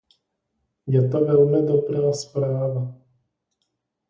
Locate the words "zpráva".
2.13-2.95